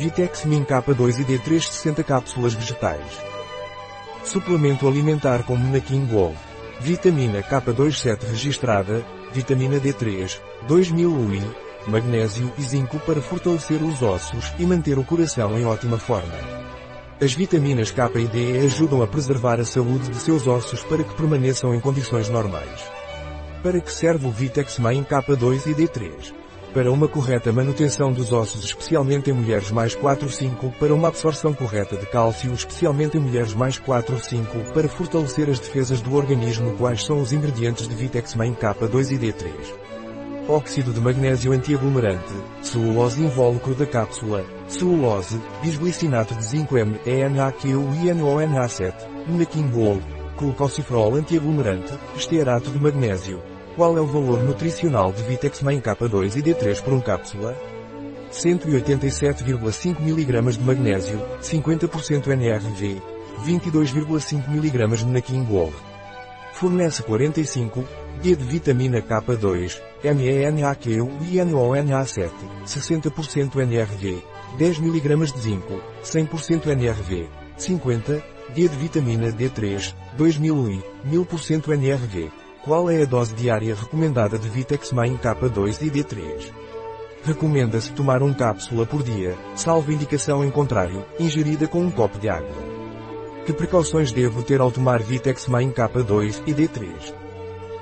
Vitex 0.00 0.46
Min 0.46 0.64
K2 0.64 1.20
e 1.20 1.24
D3 1.26 1.60
60 1.60 2.02
cápsulas 2.02 2.54
vegetais. 2.54 3.20
Suplemento 4.24 4.88
alimentar 4.88 5.42
com 5.42 5.58
Menaquim 5.58 6.06
Gold. 6.06 6.38
Vitamina 6.80 7.42
K2 7.42 8.18
registrada, 8.26 9.04
vitamina 9.30 9.78
D3, 9.78 10.40
2000 10.66 11.12
UI, 11.12 11.42
magnésio 11.86 12.50
e 12.56 12.62
zinco 12.62 12.98
para 13.00 13.20
fortalecer 13.20 13.82
os 13.82 14.00
ossos 14.00 14.50
e 14.58 14.64
manter 14.64 14.98
o 14.98 15.04
coração 15.04 15.58
em 15.58 15.66
ótima 15.66 15.98
forma. 15.98 16.32
As 17.20 17.34
vitaminas 17.34 17.90
K 17.90 18.10
e 18.14 18.26
D 18.26 18.58
ajudam 18.60 19.02
a 19.02 19.06
preservar 19.06 19.60
a 19.60 19.66
saúde 19.66 20.08
de 20.08 20.16
seus 20.16 20.46
ossos 20.46 20.82
para 20.82 21.04
que 21.04 21.14
permaneçam 21.14 21.74
em 21.74 21.80
condições 21.80 22.30
normais. 22.30 22.90
Para 23.62 23.78
que 23.78 23.92
serve 23.92 24.26
o 24.26 24.30
Vitex 24.30 24.78
Main 24.78 25.04
K2 25.04 25.66
e 25.66 25.74
D3? 25.74 26.39
Para 26.72 26.92
uma 26.92 27.08
correta 27.08 27.52
manutenção 27.52 28.12
dos 28.12 28.32
ossos 28.32 28.64
especialmente 28.64 29.28
em 29.28 29.32
mulheres 29.32 29.72
mais 29.72 29.96
4-5, 29.96 30.72
para 30.78 30.94
uma 30.94 31.08
absorção 31.08 31.52
correta 31.52 31.96
de 31.96 32.06
cálcio 32.06 32.52
especialmente 32.52 33.16
em 33.16 33.20
mulheres 33.20 33.52
mais 33.54 33.76
4-5, 33.76 34.72
para 34.72 34.88
fortalecer 34.88 35.50
as 35.50 35.58
defesas 35.58 36.00
do 36.00 36.14
organismo 36.14 36.76
quais 36.76 37.04
são 37.04 37.20
os 37.20 37.32
ingredientes 37.32 37.88
de 37.88 37.94
Vitex 37.96 38.36
Main 38.36 38.54
K2 38.54 39.10
e 39.10 39.18
D3. 39.18 39.50
Óxido 40.48 40.92
de 40.92 41.00
magnésio 41.00 41.50
antiaglomerante, 41.50 42.32
celulose 42.62 43.20
invólucro 43.20 43.74
da 43.74 43.86
cápsula, 43.86 44.44
celulose, 44.68 45.40
bisglicinato 45.60 46.36
de 46.36 46.44
zinco 46.44 46.78
M, 46.78 47.00
ENAQUINONA7, 47.04 48.94
menaquingol, 49.26 49.98
glucosifrol 50.38 51.16
antiaglomerante, 51.16 51.92
estearato 52.16 52.70
de 52.70 52.78
magnésio. 52.78 53.42
Qual 53.76 53.96
é 53.96 54.00
o 54.00 54.06
valor 54.06 54.42
nutricional 54.42 55.12
de 55.12 55.22
Vitex 55.22 55.62
Main 55.62 55.80
K2 55.80 56.34
e 56.36 56.42
D3 56.42 56.82
por 56.82 56.92
um 56.92 57.00
cápsula? 57.00 57.56
187,5 58.32 60.00
mg 60.00 60.52
de 60.52 60.60
magnésio, 60.60 61.20
50% 61.40 62.26
NRV, 62.26 63.00
22,5 63.46 64.48
mg 64.48 64.96
de 64.96 65.06
Naquingol. 65.06 65.72
Fornece 66.52 67.04
45 67.04 67.84
D 68.20 68.34
de 68.36 68.44
vitamina 68.44 69.00
K2, 69.00 69.80
MENAQUINONA7, 70.04 72.30
60% 72.66 73.56
NRV, 73.56 74.22
10 74.58 74.78
mg 74.80 75.32
de 75.32 75.40
zinco, 75.40 75.80
100% 76.04 76.66
NRV, 76.66 77.30
50 77.56 78.22
D 78.54 78.68
de 78.68 78.76
vitamina 78.76 79.28
D3, 79.28 79.94
2000 80.16 80.52
UI, 80.52 80.82
1000% 81.06 81.68
NRV. 81.68 82.39
Qual 82.62 82.90
é 82.90 83.02
a 83.02 83.06
dose 83.06 83.34
diária 83.34 83.74
recomendada 83.74 84.38
de 84.38 84.46
Vitex 84.46 84.92
Main 84.92 85.16
K2 85.16 85.80
e 85.80 85.90
D3? 85.90 86.52
Recomenda-se 87.24 87.90
tomar 87.92 88.22
um 88.22 88.34
cápsula 88.34 88.84
por 88.84 89.02
dia, 89.02 89.34
salvo 89.56 89.90
indicação 89.90 90.44
em 90.44 90.50
contrário, 90.50 91.02
ingerida 91.18 91.66
com 91.66 91.80
um 91.80 91.90
copo 91.90 92.18
de 92.18 92.28
água. 92.28 92.62
Que 93.46 93.54
precauções 93.54 94.12
devo 94.12 94.42
ter 94.42 94.60
ao 94.60 94.70
tomar 94.70 95.02
Vitex 95.02 95.46
Main 95.48 95.70
K2 95.70 96.42
e 96.46 96.52
D3? 96.52 97.14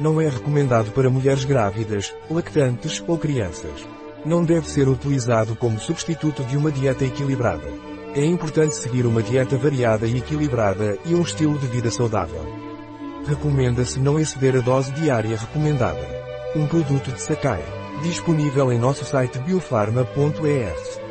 Não 0.00 0.20
é 0.20 0.28
recomendado 0.28 0.90
para 0.90 1.08
mulheres 1.08 1.44
grávidas, 1.44 2.12
lactantes 2.28 3.02
ou 3.06 3.16
crianças. 3.16 3.86
Não 4.26 4.44
deve 4.44 4.68
ser 4.68 4.88
utilizado 4.88 5.54
como 5.54 5.78
substituto 5.78 6.42
de 6.42 6.56
uma 6.56 6.72
dieta 6.72 7.04
equilibrada. 7.04 7.68
É 8.12 8.24
importante 8.24 8.74
seguir 8.74 9.06
uma 9.06 9.22
dieta 9.22 9.56
variada 9.56 10.04
e 10.04 10.18
equilibrada 10.18 10.98
e 11.04 11.14
um 11.14 11.22
estilo 11.22 11.56
de 11.58 11.68
vida 11.68 11.92
saudável. 11.92 12.63
Recomenda-se 13.26 13.98
não 13.98 14.20
exceder 14.20 14.56
a 14.56 14.60
dose 14.60 14.92
diária 14.92 15.36
recomendada. 15.36 16.00
Um 16.54 16.66
produto 16.66 17.10
de 17.10 17.20
Sakai. 17.20 17.62
Disponível 18.02 18.70
em 18.70 18.78
nosso 18.78 19.04
site 19.04 19.38
biofarma.es. 19.38 21.03